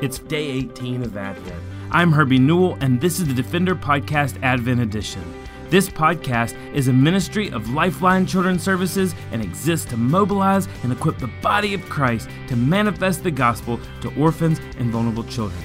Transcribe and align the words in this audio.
It's 0.00 0.20
day 0.20 0.46
18 0.46 1.02
of 1.02 1.16
Advent. 1.16 1.60
I'm 1.90 2.12
Herbie 2.12 2.38
Newell, 2.38 2.78
and 2.80 3.00
this 3.00 3.18
is 3.18 3.26
the 3.26 3.34
Defender 3.34 3.74
Podcast 3.74 4.40
Advent 4.44 4.80
Edition. 4.80 5.24
This 5.70 5.88
podcast 5.88 6.54
is 6.72 6.86
a 6.86 6.92
ministry 6.92 7.50
of 7.50 7.70
Lifeline 7.70 8.24
Children's 8.24 8.62
Services 8.62 9.12
and 9.32 9.42
exists 9.42 9.90
to 9.90 9.96
mobilize 9.96 10.68
and 10.84 10.92
equip 10.92 11.18
the 11.18 11.30
body 11.42 11.74
of 11.74 11.82
Christ 11.88 12.28
to 12.46 12.54
manifest 12.54 13.24
the 13.24 13.32
gospel 13.32 13.80
to 14.02 14.14
orphans 14.14 14.60
and 14.78 14.92
vulnerable 14.92 15.24
children. 15.24 15.60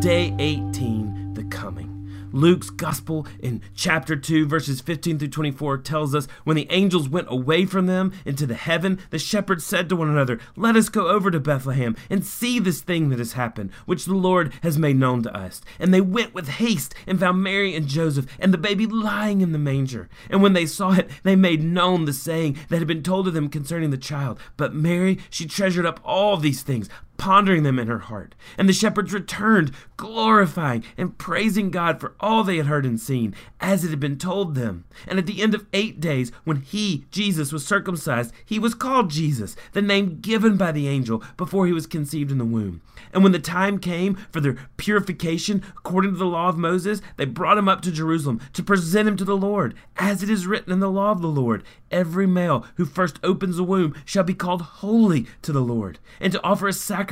Day 0.00 0.34
18, 0.40 1.34
the 1.34 1.44
coming. 1.44 1.89
Luke's 2.32 2.70
gospel 2.70 3.26
in 3.40 3.62
chapter 3.74 4.16
2, 4.16 4.46
verses 4.46 4.80
15 4.80 5.18
through 5.18 5.28
24 5.28 5.78
tells 5.78 6.14
us 6.14 6.26
when 6.44 6.56
the 6.56 6.70
angels 6.70 7.08
went 7.08 7.26
away 7.30 7.64
from 7.64 7.86
them 7.86 8.12
into 8.24 8.46
the 8.46 8.54
heaven, 8.54 8.98
the 9.10 9.18
shepherds 9.18 9.64
said 9.64 9.88
to 9.88 9.96
one 9.96 10.08
another, 10.08 10.38
Let 10.56 10.76
us 10.76 10.88
go 10.88 11.08
over 11.08 11.30
to 11.30 11.40
Bethlehem 11.40 11.96
and 12.08 12.24
see 12.24 12.58
this 12.58 12.80
thing 12.80 13.08
that 13.10 13.18
has 13.18 13.32
happened, 13.32 13.70
which 13.86 14.04
the 14.04 14.14
Lord 14.14 14.52
has 14.62 14.78
made 14.78 14.96
known 14.96 15.22
to 15.22 15.36
us. 15.36 15.60
And 15.78 15.92
they 15.92 16.00
went 16.00 16.34
with 16.34 16.48
haste 16.48 16.94
and 17.06 17.18
found 17.18 17.42
Mary 17.42 17.74
and 17.74 17.86
Joseph 17.86 18.26
and 18.38 18.52
the 18.52 18.58
baby 18.58 18.86
lying 18.86 19.40
in 19.40 19.52
the 19.52 19.58
manger. 19.58 20.08
And 20.28 20.42
when 20.42 20.52
they 20.52 20.66
saw 20.66 20.92
it, 20.92 21.10
they 21.22 21.36
made 21.36 21.62
known 21.62 22.04
the 22.04 22.12
saying 22.12 22.58
that 22.68 22.78
had 22.78 22.88
been 22.88 23.02
told 23.02 23.26
to 23.26 23.30
them 23.30 23.48
concerning 23.48 23.90
the 23.90 23.98
child. 23.98 24.38
But 24.56 24.74
Mary, 24.74 25.18
she 25.30 25.46
treasured 25.46 25.86
up 25.86 26.00
all 26.04 26.36
these 26.36 26.62
things 26.62 26.88
pondering 27.20 27.64
them 27.64 27.78
in 27.78 27.86
her 27.86 27.98
heart. 27.98 28.34
And 28.56 28.66
the 28.66 28.72
shepherds 28.72 29.12
returned, 29.12 29.72
glorifying 29.98 30.82
and 30.96 31.18
praising 31.18 31.70
God 31.70 32.00
for 32.00 32.14
all 32.18 32.42
they 32.42 32.56
had 32.56 32.64
heard 32.64 32.86
and 32.86 32.98
seen, 32.98 33.34
as 33.60 33.84
it 33.84 33.90
had 33.90 34.00
been 34.00 34.16
told 34.16 34.54
them. 34.54 34.86
And 35.06 35.18
at 35.18 35.26
the 35.26 35.42
end 35.42 35.54
of 35.54 35.66
eight 35.74 36.00
days, 36.00 36.32
when 36.44 36.62
he, 36.62 37.04
Jesus, 37.10 37.52
was 37.52 37.66
circumcised, 37.66 38.32
he 38.46 38.58
was 38.58 38.74
called 38.74 39.10
Jesus, 39.10 39.54
the 39.72 39.82
name 39.82 40.20
given 40.22 40.56
by 40.56 40.72
the 40.72 40.88
angel 40.88 41.22
before 41.36 41.66
he 41.66 41.74
was 41.74 41.86
conceived 41.86 42.32
in 42.32 42.38
the 42.38 42.44
womb. 42.46 42.80
And 43.12 43.22
when 43.22 43.32
the 43.32 43.38
time 43.38 43.78
came 43.78 44.14
for 44.32 44.40
their 44.40 44.56
purification, 44.78 45.62
according 45.76 46.12
to 46.12 46.18
the 46.18 46.24
law 46.24 46.48
of 46.48 46.56
Moses, 46.56 47.02
they 47.18 47.26
brought 47.26 47.58
him 47.58 47.68
up 47.68 47.82
to 47.82 47.92
Jerusalem 47.92 48.40
to 48.54 48.62
present 48.62 49.08
him 49.08 49.18
to 49.18 49.24
the 49.24 49.36
Lord, 49.36 49.74
as 49.98 50.22
it 50.22 50.30
is 50.30 50.46
written 50.46 50.72
in 50.72 50.80
the 50.80 50.90
law 50.90 51.12
of 51.12 51.20
the 51.20 51.28
Lord 51.28 51.64
Every 51.90 52.26
male 52.26 52.64
who 52.76 52.84
first 52.84 53.18
opens 53.24 53.58
a 53.58 53.64
womb 53.64 53.94
shall 54.04 54.22
be 54.22 54.32
called 54.32 54.62
holy 54.62 55.26
to 55.42 55.52
the 55.52 55.60
Lord, 55.60 55.98
and 56.20 56.32
to 56.32 56.42
offer 56.44 56.68
a 56.68 56.72
sacrifice 56.72 57.09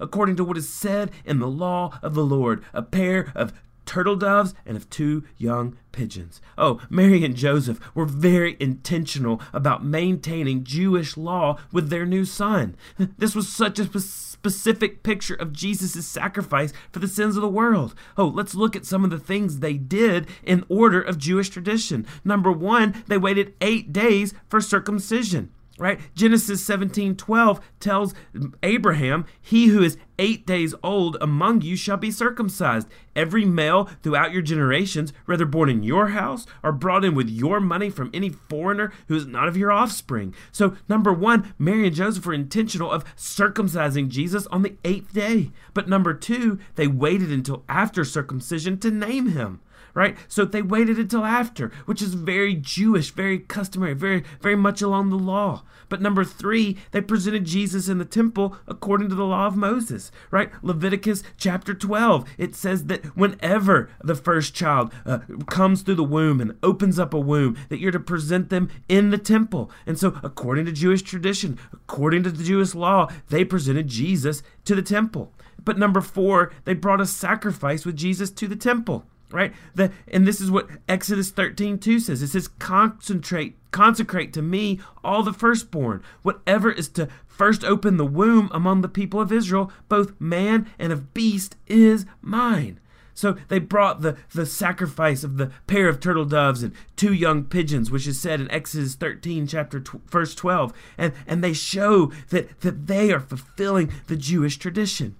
according 0.00 0.36
to 0.36 0.44
what 0.44 0.56
is 0.56 0.68
said 0.68 1.10
in 1.24 1.38
the 1.38 1.48
law 1.48 1.98
of 2.02 2.14
the 2.14 2.24
Lord, 2.24 2.64
a 2.72 2.82
pair 2.82 3.32
of 3.34 3.52
turtle 3.86 4.16
doves 4.16 4.52
and 4.66 4.76
of 4.76 4.90
two 4.90 5.24
young 5.38 5.76
pigeons. 5.92 6.40
Oh, 6.58 6.80
Mary 6.90 7.24
and 7.24 7.34
Joseph 7.34 7.80
were 7.94 8.04
very 8.04 8.56
intentional 8.60 9.40
about 9.52 9.84
maintaining 9.84 10.64
Jewish 10.64 11.16
law 11.16 11.58
with 11.72 11.88
their 11.88 12.04
new 12.04 12.24
son. 12.24 12.76
This 12.98 13.34
was 13.34 13.48
such 13.48 13.78
a 13.78 14.00
specific 14.00 15.02
picture 15.02 15.34
of 15.34 15.52
Jesus' 15.52 16.06
sacrifice 16.06 16.72
for 16.92 16.98
the 16.98 17.08
sins 17.08 17.36
of 17.36 17.42
the 17.42 17.48
world. 17.48 17.94
Oh, 18.18 18.26
let's 18.26 18.54
look 18.54 18.76
at 18.76 18.84
some 18.84 19.04
of 19.04 19.10
the 19.10 19.18
things 19.18 19.60
they 19.60 19.74
did 19.74 20.26
in 20.42 20.64
order 20.68 21.00
of 21.00 21.18
Jewish 21.18 21.48
tradition. 21.48 22.06
Number 22.24 22.52
one, 22.52 23.04
they 23.06 23.18
waited 23.18 23.54
eight 23.60 23.92
days 23.92 24.34
for 24.48 24.60
circumcision 24.60 25.52
right? 25.78 26.00
Genesis 26.14 26.64
17 26.64 27.16
12 27.16 27.60
tells 27.80 28.14
abraham 28.62 29.24
he 29.40 29.66
who 29.66 29.82
is 29.82 29.98
eight 30.18 30.46
days 30.46 30.74
old 30.82 31.16
among 31.20 31.60
you 31.60 31.76
shall 31.76 31.96
be 31.96 32.10
circumcised. 32.10 32.88
Every 33.14 33.44
male 33.44 33.88
throughout 34.02 34.32
your 34.32 34.42
generations 34.42 35.12
whether 35.26 35.44
born 35.44 35.68
in 35.68 35.82
your 35.82 36.08
house 36.08 36.46
or 36.62 36.72
brought 36.72 37.04
in 37.04 37.14
with 37.14 37.28
your 37.28 37.60
money 37.60 37.90
from 37.90 38.10
any 38.14 38.30
foreigner 38.30 38.92
who 39.08 39.16
is 39.16 39.26
not 39.26 39.48
of 39.48 39.56
your 39.56 39.72
offspring. 39.72 40.34
So 40.52 40.76
number 40.88 41.12
one 41.12 41.54
mary 41.58 41.86
and 41.86 41.96
joseph 41.96 42.26
were 42.26 42.34
intentional 42.34 42.90
of 42.90 43.04
circumcising 43.16 44.08
jesus 44.08 44.46
on 44.48 44.62
the 44.62 44.76
eighth 44.84 45.12
day. 45.12 45.50
But 45.74 45.88
number 45.88 46.14
two 46.14 46.58
they 46.76 46.86
waited 46.86 47.30
until 47.30 47.64
after 47.68 48.04
circumcision 48.04 48.78
to 48.78 48.90
name 48.90 49.28
him 49.30 49.60
right? 49.96 50.14
So 50.28 50.44
they 50.44 50.60
waited 50.60 50.98
until 50.98 51.24
after, 51.24 51.72
which 51.86 52.02
is 52.02 52.12
very 52.12 52.54
Jewish, 52.54 53.10
very 53.12 53.38
customary, 53.38 53.94
very, 53.94 54.24
very 54.42 54.54
much 54.54 54.82
along 54.82 55.08
the 55.08 55.16
law. 55.16 55.64
But 55.88 56.02
number 56.02 56.22
three, 56.22 56.76
they 56.90 57.00
presented 57.00 57.46
Jesus 57.46 57.88
in 57.88 57.96
the 57.96 58.04
temple 58.04 58.58
according 58.68 59.08
to 59.08 59.14
the 59.14 59.24
law 59.24 59.46
of 59.46 59.56
Moses, 59.56 60.12
right? 60.30 60.50
Leviticus 60.62 61.22
chapter 61.38 61.72
12, 61.72 62.28
it 62.36 62.54
says 62.54 62.84
that 62.84 63.06
whenever 63.16 63.88
the 64.04 64.14
first 64.14 64.54
child 64.54 64.92
uh, 65.06 65.20
comes 65.48 65.80
through 65.80 65.94
the 65.94 66.04
womb 66.04 66.42
and 66.42 66.58
opens 66.62 66.98
up 66.98 67.14
a 67.14 67.18
womb, 67.18 67.56
that 67.70 67.80
you're 67.80 67.90
to 67.90 67.98
present 67.98 68.50
them 68.50 68.68
in 68.90 69.08
the 69.08 69.18
temple. 69.18 69.70
And 69.86 69.98
so, 69.98 70.20
according 70.22 70.66
to 70.66 70.72
Jewish 70.72 71.00
tradition, 71.00 71.58
according 71.72 72.22
to 72.24 72.30
the 72.30 72.44
Jewish 72.44 72.74
law, 72.74 73.08
they 73.30 73.46
presented 73.46 73.88
Jesus 73.88 74.42
to 74.66 74.74
the 74.74 74.82
temple. 74.82 75.32
But 75.64 75.78
number 75.78 76.02
four, 76.02 76.52
they 76.66 76.74
brought 76.74 77.00
a 77.00 77.06
sacrifice 77.06 77.86
with 77.86 77.96
Jesus 77.96 78.30
to 78.32 78.46
the 78.46 78.56
temple 78.56 79.06
right? 79.30 79.52
The, 79.74 79.92
and 80.08 80.26
this 80.26 80.40
is 80.40 80.50
what 80.50 80.68
exodus 80.88 81.30
13 81.30 81.78
2 81.78 82.00
says. 82.00 82.22
It 82.22 82.28
says 82.28 82.48
concentrate 82.48 83.56
consecrate 83.70 84.32
to 84.32 84.42
me 84.42 84.80
all 85.04 85.22
the 85.22 85.32
firstborn 85.32 86.02
whatever 86.22 86.72
is 86.72 86.88
to 86.88 87.08
first 87.26 87.62
open 87.62 87.98
the 87.98 88.06
womb 88.06 88.48
among 88.54 88.80
the 88.80 88.88
people 88.88 89.20
of 89.20 89.30
israel 89.30 89.70
both 89.88 90.18
man 90.18 90.66
and 90.78 90.92
of 90.92 91.12
beast 91.12 91.56
is 91.66 92.06
mine. 92.22 92.80
So 93.16 93.38
they 93.48 93.58
brought 93.58 94.02
the, 94.02 94.18
the 94.34 94.44
sacrifice 94.44 95.24
of 95.24 95.38
the 95.38 95.50
pair 95.66 95.88
of 95.88 96.00
turtle 96.00 96.26
doves 96.26 96.62
and 96.62 96.74
two 96.96 97.14
young 97.14 97.44
pigeons, 97.44 97.90
which 97.90 98.06
is 98.06 98.20
said 98.20 98.42
in 98.42 98.50
Exodus 98.50 98.94
13, 98.94 99.46
chapter 99.46 99.80
tw- 99.80 100.02
verse 100.10 100.34
12, 100.34 100.74
and, 100.98 101.14
and 101.26 101.42
they 101.42 101.54
show 101.54 102.12
that, 102.28 102.60
that 102.60 102.86
they 102.86 103.10
are 103.10 103.20
fulfilling 103.20 103.90
the 104.06 104.16
Jewish 104.16 104.58
tradition. 104.58 105.16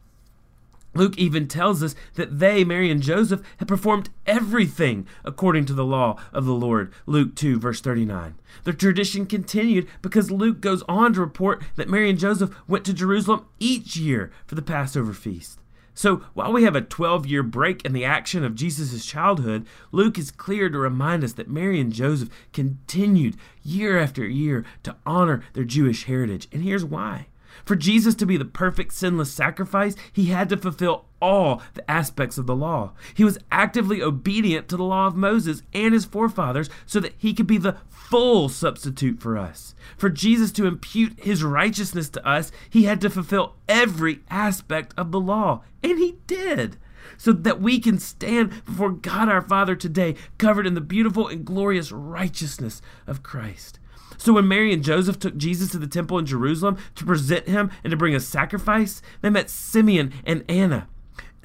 Luke 0.96 1.16
even 1.18 1.46
tells 1.46 1.82
us 1.82 1.94
that 2.14 2.38
they, 2.38 2.64
Mary 2.64 2.90
and 2.90 3.02
Joseph, 3.02 3.42
had 3.58 3.68
performed 3.68 4.10
everything 4.26 5.06
according 5.24 5.64
to 5.66 5.74
the 5.74 5.84
law 5.84 6.18
of 6.32 6.44
the 6.44 6.54
Lord. 6.54 6.92
Luke 7.06 7.34
2, 7.34 7.58
verse 7.58 7.80
39. 7.80 8.34
The 8.64 8.72
tradition 8.72 9.26
continued 9.26 9.86
because 10.02 10.30
Luke 10.30 10.60
goes 10.60 10.82
on 10.88 11.12
to 11.14 11.20
report 11.20 11.62
that 11.76 11.88
Mary 11.88 12.10
and 12.10 12.18
Joseph 12.18 12.54
went 12.66 12.84
to 12.86 12.94
Jerusalem 12.94 13.46
each 13.60 13.96
year 13.96 14.30
for 14.46 14.54
the 14.54 14.62
Passover 14.62 15.12
feast. 15.12 15.60
So, 15.94 16.16
while 16.34 16.52
we 16.52 16.64
have 16.64 16.76
a 16.76 16.82
12 16.82 17.26
year 17.26 17.42
break 17.42 17.82
in 17.82 17.94
the 17.94 18.04
action 18.04 18.44
of 18.44 18.54
Jesus' 18.54 19.06
childhood, 19.06 19.66
Luke 19.92 20.18
is 20.18 20.30
clear 20.30 20.68
to 20.68 20.78
remind 20.78 21.24
us 21.24 21.32
that 21.32 21.48
Mary 21.48 21.80
and 21.80 21.90
Joseph 21.90 22.28
continued 22.52 23.36
year 23.62 23.98
after 23.98 24.26
year 24.26 24.66
to 24.82 24.94
honor 25.06 25.42
their 25.54 25.64
Jewish 25.64 26.04
heritage. 26.04 26.48
And 26.52 26.62
here's 26.62 26.84
why. 26.84 27.28
For 27.64 27.76
Jesus 27.76 28.14
to 28.16 28.26
be 28.26 28.36
the 28.36 28.44
perfect 28.44 28.92
sinless 28.92 29.30
sacrifice, 29.32 29.96
he 30.12 30.26
had 30.26 30.48
to 30.50 30.56
fulfill 30.56 31.06
all 31.20 31.62
the 31.74 31.90
aspects 31.90 32.38
of 32.38 32.46
the 32.46 32.54
law. 32.54 32.92
He 33.14 33.24
was 33.24 33.38
actively 33.50 34.02
obedient 34.02 34.68
to 34.68 34.76
the 34.76 34.84
law 34.84 35.06
of 35.06 35.16
Moses 35.16 35.62
and 35.72 35.94
his 35.94 36.04
forefathers 36.04 36.68
so 36.84 37.00
that 37.00 37.14
he 37.16 37.32
could 37.32 37.46
be 37.46 37.58
the 37.58 37.76
full 37.88 38.48
substitute 38.48 39.20
for 39.20 39.36
us. 39.38 39.74
For 39.96 40.10
Jesus 40.10 40.52
to 40.52 40.66
impute 40.66 41.18
his 41.20 41.42
righteousness 41.42 42.08
to 42.10 42.26
us, 42.26 42.52
he 42.68 42.84
had 42.84 43.00
to 43.00 43.10
fulfill 43.10 43.56
every 43.68 44.20
aspect 44.30 44.94
of 44.96 45.10
the 45.10 45.20
law. 45.20 45.62
And 45.82 45.98
he 45.98 46.18
did 46.26 46.76
so 47.16 47.32
that 47.32 47.60
we 47.60 47.78
can 47.78 47.98
stand 47.98 48.50
before 48.64 48.90
God 48.90 49.28
our 49.28 49.42
Father 49.42 49.76
today, 49.76 50.16
covered 50.38 50.66
in 50.66 50.74
the 50.74 50.80
beautiful 50.80 51.28
and 51.28 51.44
glorious 51.44 51.92
righteousness 51.92 52.82
of 53.06 53.22
Christ. 53.22 53.78
So 54.16 54.32
when 54.32 54.48
Mary 54.48 54.72
and 54.72 54.82
Joseph 54.82 55.18
took 55.18 55.36
Jesus 55.36 55.70
to 55.70 55.78
the 55.78 55.86
temple 55.86 56.18
in 56.18 56.26
Jerusalem 56.26 56.78
to 56.94 57.04
present 57.04 57.48
him 57.48 57.70
and 57.84 57.90
to 57.90 57.96
bring 57.96 58.14
a 58.14 58.20
sacrifice, 58.20 59.02
they 59.20 59.30
met 59.30 59.50
Simeon 59.50 60.12
and 60.24 60.44
Anna. 60.48 60.88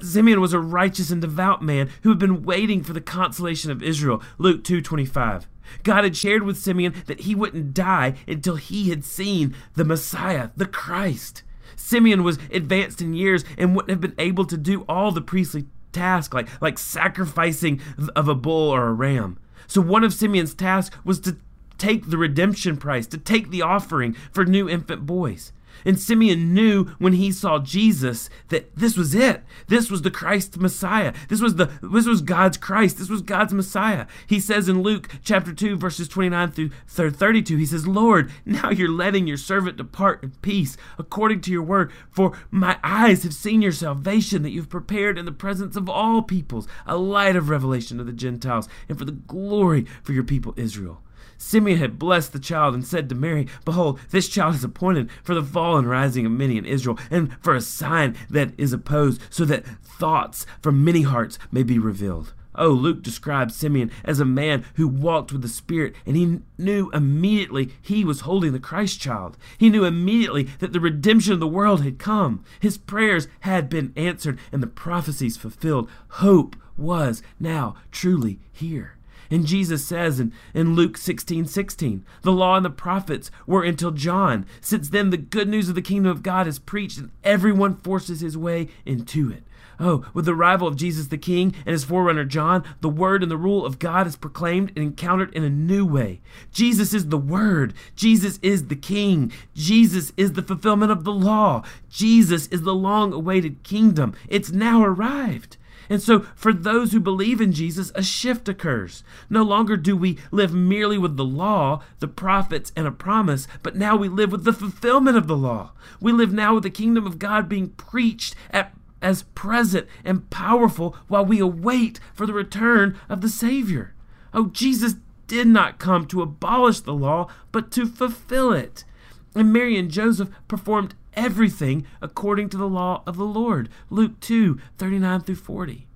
Simeon 0.00 0.40
was 0.40 0.52
a 0.52 0.58
righteous 0.58 1.10
and 1.10 1.20
devout 1.20 1.62
man 1.62 1.90
who 2.02 2.08
had 2.08 2.18
been 2.18 2.42
waiting 2.42 2.82
for 2.82 2.92
the 2.92 3.00
consolation 3.00 3.70
of 3.70 3.82
Israel. 3.82 4.22
Luke 4.38 4.64
2:25. 4.64 5.46
God 5.84 6.04
had 6.04 6.16
shared 6.16 6.42
with 6.42 6.58
Simeon 6.58 6.94
that 7.06 7.20
he 7.20 7.34
wouldn't 7.34 7.72
die 7.72 8.14
until 8.26 8.56
he 8.56 8.90
had 8.90 9.04
seen 9.04 9.54
the 9.74 9.84
Messiah, 9.84 10.50
the 10.56 10.66
Christ. 10.66 11.42
Simeon 11.76 12.24
was 12.24 12.38
advanced 12.50 13.00
in 13.00 13.14
years 13.14 13.44
and 13.56 13.74
wouldn't 13.74 13.90
have 13.90 14.00
been 14.00 14.14
able 14.18 14.44
to 14.46 14.56
do 14.56 14.84
all 14.88 15.12
the 15.12 15.20
priestly 15.20 15.66
tasks 15.92 16.34
like 16.34 16.48
like 16.60 16.78
sacrificing 16.78 17.80
of 18.16 18.28
a 18.28 18.34
bull 18.34 18.70
or 18.70 18.88
a 18.88 18.92
ram. 18.92 19.38
So 19.66 19.80
one 19.80 20.04
of 20.04 20.12
Simeon's 20.12 20.54
tasks 20.54 20.96
was 21.04 21.20
to 21.20 21.36
take 21.82 22.10
the 22.10 22.16
redemption 22.16 22.76
price, 22.76 23.08
to 23.08 23.18
take 23.18 23.50
the 23.50 23.60
offering 23.60 24.14
for 24.30 24.44
new 24.44 24.68
infant 24.68 25.04
boys. 25.04 25.52
And 25.84 25.98
Simeon 25.98 26.54
knew 26.54 26.84
when 27.00 27.14
he 27.14 27.32
saw 27.32 27.58
Jesus 27.58 28.30
that 28.50 28.76
this 28.76 28.96
was 28.96 29.16
it. 29.16 29.42
This 29.66 29.90
was 29.90 30.02
the 30.02 30.10
Christ 30.12 30.56
Messiah. 30.58 31.12
This 31.28 31.40
was 31.40 31.56
the 31.56 31.70
this 31.82 32.06
was 32.06 32.20
God's 32.20 32.56
Christ. 32.56 32.98
This 32.98 33.08
was 33.08 33.20
God's 33.20 33.52
Messiah. 33.52 34.06
He 34.28 34.38
says 34.38 34.68
in 34.68 34.82
Luke 34.82 35.08
chapter 35.24 35.52
2 35.52 35.76
verses 35.76 36.06
29 36.06 36.52
through 36.52 36.70
32 36.86 37.56
he 37.56 37.66
says, 37.66 37.88
"Lord, 37.88 38.30
now 38.44 38.70
you're 38.70 38.88
letting 38.88 39.26
your 39.26 39.36
servant 39.36 39.76
depart 39.76 40.22
in 40.22 40.30
peace 40.40 40.76
according 40.98 41.40
to 41.40 41.50
your 41.50 41.64
word, 41.64 41.90
for 42.12 42.32
my 42.52 42.78
eyes 42.84 43.24
have 43.24 43.34
seen 43.34 43.60
your 43.60 43.72
salvation 43.72 44.42
that 44.42 44.50
you've 44.50 44.68
prepared 44.68 45.18
in 45.18 45.24
the 45.24 45.32
presence 45.32 45.74
of 45.74 45.88
all 45.88 46.22
peoples, 46.22 46.68
a 46.86 46.96
light 46.96 47.34
of 47.34 47.48
revelation 47.48 47.98
to 47.98 48.04
the 48.04 48.12
Gentiles 48.12 48.68
and 48.88 48.96
for 48.96 49.04
the 49.04 49.12
glory 49.12 49.84
for 50.04 50.12
your 50.12 50.22
people 50.22 50.54
Israel." 50.56 51.02
Simeon 51.42 51.78
had 51.78 51.98
blessed 51.98 52.32
the 52.32 52.38
child 52.38 52.72
and 52.72 52.86
said 52.86 53.08
to 53.08 53.14
Mary, 53.14 53.48
Behold, 53.64 53.98
this 54.10 54.28
child 54.28 54.54
is 54.54 54.64
appointed 54.64 55.10
for 55.24 55.34
the 55.34 55.42
fall 55.42 55.76
and 55.76 55.90
rising 55.90 56.24
of 56.24 56.32
many 56.32 56.56
in 56.56 56.64
Israel, 56.64 56.98
and 57.10 57.36
for 57.42 57.54
a 57.54 57.60
sign 57.60 58.16
that 58.30 58.52
is 58.56 58.72
opposed, 58.72 59.20
so 59.28 59.44
that 59.44 59.66
thoughts 59.66 60.46
from 60.62 60.84
many 60.84 61.02
hearts 61.02 61.38
may 61.50 61.62
be 61.62 61.78
revealed. 61.78 62.32
Oh, 62.54 62.70
Luke 62.70 63.02
describes 63.02 63.56
Simeon 63.56 63.90
as 64.04 64.20
a 64.20 64.24
man 64.24 64.64
who 64.74 64.86
walked 64.86 65.32
with 65.32 65.42
the 65.42 65.48
Spirit, 65.48 65.94
and 66.06 66.16
he 66.16 66.40
knew 66.58 66.90
immediately 66.92 67.74
he 67.82 68.04
was 68.04 68.20
holding 68.20 68.52
the 68.52 68.60
Christ 68.60 69.00
child. 69.00 69.36
He 69.58 69.68
knew 69.68 69.84
immediately 69.84 70.44
that 70.60 70.72
the 70.72 70.80
redemption 70.80 71.32
of 71.32 71.40
the 71.40 71.46
world 71.46 71.82
had 71.82 71.98
come. 71.98 72.44
His 72.60 72.78
prayers 72.78 73.26
had 73.40 73.68
been 73.68 73.92
answered, 73.96 74.38
and 74.52 74.62
the 74.62 74.68
prophecies 74.68 75.36
fulfilled. 75.36 75.90
Hope 76.08 76.56
was 76.76 77.22
now 77.40 77.74
truly 77.90 78.38
here. 78.52 78.96
And 79.32 79.46
Jesus 79.46 79.82
says 79.82 80.20
in, 80.20 80.30
in 80.52 80.74
Luke 80.74 80.98
16 80.98 81.46
16, 81.46 82.04
the 82.20 82.30
law 82.30 82.56
and 82.56 82.66
the 82.66 82.70
prophets 82.70 83.30
were 83.46 83.64
until 83.64 83.90
John. 83.90 84.44
Since 84.60 84.90
then, 84.90 85.08
the 85.08 85.16
good 85.16 85.48
news 85.48 85.70
of 85.70 85.74
the 85.74 85.80
kingdom 85.80 86.12
of 86.12 86.22
God 86.22 86.46
is 86.46 86.58
preached, 86.58 86.98
and 86.98 87.10
everyone 87.24 87.76
forces 87.76 88.20
his 88.20 88.36
way 88.36 88.68
into 88.84 89.32
it. 89.32 89.42
Oh, 89.80 90.04
with 90.12 90.26
the 90.26 90.34
arrival 90.34 90.68
of 90.68 90.76
Jesus 90.76 91.06
the 91.06 91.16
King 91.16 91.54
and 91.64 91.72
his 91.72 91.82
forerunner 91.82 92.26
John, 92.26 92.62
the 92.82 92.90
word 92.90 93.22
and 93.22 93.32
the 93.32 93.38
rule 93.38 93.64
of 93.64 93.78
God 93.78 94.06
is 94.06 94.16
proclaimed 94.16 94.68
and 94.76 94.84
encountered 94.84 95.32
in 95.34 95.44
a 95.44 95.48
new 95.48 95.86
way. 95.86 96.20
Jesus 96.52 96.92
is 96.92 97.08
the 97.08 97.16
word. 97.16 97.72
Jesus 97.96 98.38
is 98.42 98.66
the 98.66 98.76
King. 98.76 99.32
Jesus 99.54 100.12
is 100.18 100.34
the 100.34 100.42
fulfillment 100.42 100.92
of 100.92 101.04
the 101.04 101.10
law. 101.10 101.62
Jesus 101.88 102.48
is 102.48 102.62
the 102.62 102.74
long 102.74 103.14
awaited 103.14 103.62
kingdom. 103.62 104.14
It's 104.28 104.52
now 104.52 104.84
arrived. 104.84 105.56
And 105.88 106.02
so, 106.02 106.20
for 106.34 106.52
those 106.52 106.92
who 106.92 107.00
believe 107.00 107.40
in 107.40 107.52
Jesus, 107.52 107.92
a 107.94 108.02
shift 108.02 108.48
occurs. 108.48 109.04
No 109.28 109.42
longer 109.42 109.76
do 109.76 109.96
we 109.96 110.18
live 110.30 110.54
merely 110.54 110.98
with 110.98 111.16
the 111.16 111.24
law, 111.24 111.82
the 112.00 112.08
prophets, 112.08 112.72
and 112.76 112.86
a 112.86 112.92
promise, 112.92 113.46
but 113.62 113.76
now 113.76 113.96
we 113.96 114.08
live 114.08 114.32
with 114.32 114.44
the 114.44 114.52
fulfillment 114.52 115.16
of 115.16 115.26
the 115.26 115.36
law. 115.36 115.72
We 116.00 116.12
live 116.12 116.32
now 116.32 116.54
with 116.54 116.62
the 116.62 116.70
kingdom 116.70 117.06
of 117.06 117.18
God 117.18 117.48
being 117.48 117.70
preached 117.70 118.34
at 118.50 118.74
as 119.02 119.24
present 119.34 119.88
and 120.04 120.30
powerful 120.30 120.96
while 121.08 121.26
we 121.26 121.40
await 121.40 121.98
for 122.14 122.24
the 122.24 122.32
return 122.32 122.96
of 123.08 123.20
the 123.20 123.28
Savior. 123.28 123.94
Oh, 124.32 124.46
Jesus 124.46 124.94
did 125.26 125.48
not 125.48 125.78
come 125.78 126.06
to 126.06 126.22
abolish 126.22 126.80
the 126.80 126.94
law, 126.94 127.28
but 127.50 127.70
to 127.72 127.86
fulfill 127.86 128.52
it. 128.52 128.84
And 129.34 129.52
Mary 129.52 129.76
and 129.78 129.90
Joseph 129.90 130.30
performed 130.48 130.94
everything 131.14 131.86
according 132.00 132.48
to 132.50 132.56
the 132.56 132.68
law 132.68 133.02
of 133.06 133.16
the 133.16 133.24
Lord. 133.24 133.68
Luke 133.90 134.20
2 134.20 134.58
39 134.78 135.20
through 135.20 135.34
40. 135.36 135.86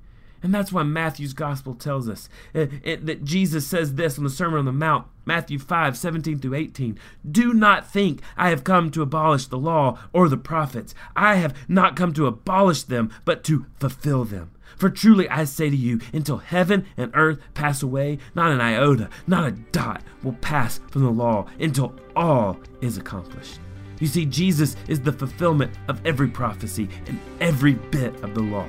And 0.42 0.54
that's 0.54 0.70
why 0.72 0.82
Matthew's 0.84 1.32
gospel 1.32 1.74
tells 1.74 2.08
us 2.08 2.28
uh, 2.54 2.66
it, 2.84 3.06
that 3.06 3.24
Jesus 3.24 3.66
says 3.66 3.94
this 3.94 4.16
on 4.16 4.24
the 4.24 4.30
Sermon 4.30 4.60
on 4.60 4.64
the 4.64 4.72
Mount, 4.72 5.06
Matthew 5.24 5.58
5 5.58 5.96
17 5.96 6.38
through 6.38 6.54
18. 6.54 6.98
Do 7.28 7.52
not 7.52 7.90
think 7.90 8.20
I 8.36 8.50
have 8.50 8.62
come 8.62 8.90
to 8.92 9.02
abolish 9.02 9.46
the 9.46 9.58
law 9.58 9.98
or 10.12 10.28
the 10.28 10.36
prophets. 10.36 10.94
I 11.16 11.36
have 11.36 11.56
not 11.68 11.96
come 11.96 12.12
to 12.14 12.26
abolish 12.26 12.84
them, 12.84 13.10
but 13.24 13.42
to 13.44 13.66
fulfill 13.80 14.24
them. 14.24 14.52
For 14.76 14.90
truly 14.90 15.28
I 15.28 15.44
say 15.44 15.70
to 15.70 15.76
you, 15.76 16.00
until 16.12 16.38
heaven 16.38 16.86
and 16.96 17.10
earth 17.14 17.38
pass 17.54 17.82
away, 17.82 18.18
not 18.34 18.50
an 18.50 18.60
iota, 18.60 19.08
not 19.26 19.46
a 19.46 19.52
dot 19.52 20.02
will 20.22 20.34
pass 20.34 20.80
from 20.90 21.02
the 21.02 21.10
law 21.10 21.46
until 21.58 21.94
all 22.14 22.58
is 22.80 22.98
accomplished. 22.98 23.60
You 24.00 24.06
see, 24.06 24.26
Jesus 24.26 24.76
is 24.88 25.00
the 25.00 25.12
fulfillment 25.12 25.72
of 25.88 26.04
every 26.04 26.28
prophecy 26.28 26.88
and 27.06 27.18
every 27.40 27.74
bit 27.74 28.14
of 28.22 28.34
the 28.34 28.42
law. 28.42 28.66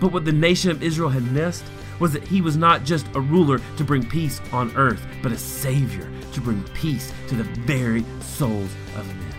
But 0.00 0.12
what 0.12 0.24
the 0.24 0.32
nation 0.32 0.70
of 0.70 0.82
Israel 0.82 1.08
had 1.08 1.30
missed 1.32 1.64
was 2.00 2.12
that 2.12 2.26
he 2.26 2.40
was 2.40 2.56
not 2.56 2.82
just 2.82 3.06
a 3.14 3.20
ruler 3.20 3.60
to 3.76 3.84
bring 3.84 4.04
peace 4.08 4.40
on 4.52 4.74
earth, 4.76 5.06
but 5.22 5.30
a 5.30 5.38
savior 5.38 6.10
to 6.32 6.40
bring 6.40 6.62
peace 6.74 7.12
to 7.28 7.36
the 7.36 7.44
very 7.44 8.04
souls 8.20 8.72
of 8.96 9.06
men. 9.06 9.34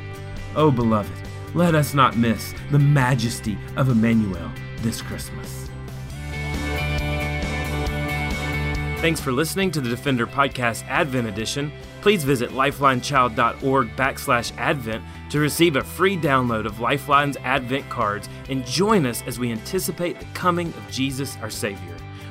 Oh, 0.56 0.72
beloved, 0.72 1.12
let 1.54 1.76
us 1.76 1.94
not 1.94 2.18
miss 2.18 2.54
the 2.72 2.80
majesty 2.80 3.58
of 3.76 3.90
Emmanuel 3.90 4.50
this 4.78 5.02
Christmas. 5.02 5.70
Thanks 9.06 9.22
for 9.22 9.32
listening 9.32 9.70
to 9.70 9.82
the 9.82 9.90
Defender 9.90 10.26
Podcast 10.26 10.84
Advent 10.88 11.28
Edition. 11.28 11.72
Please 12.02 12.24
visit 12.24 12.50
lifelinechild.org 12.50 13.96
backslash 13.96 14.52
advent 14.58 15.04
to 15.30 15.40
receive 15.40 15.76
a 15.76 15.84
free 15.84 16.18
download 16.18 16.66
of 16.66 16.80
Lifeline's 16.80 17.38
Advent 17.44 17.88
cards 17.88 18.28
and 18.50 18.66
join 18.66 19.06
us 19.06 19.22
as 19.28 19.38
we 19.38 19.52
anticipate 19.52 20.20
the 20.20 20.26
coming 20.34 20.70
of 20.70 20.90
Jesus 20.90 21.38
our 21.44 21.52
Savior. 21.52 21.95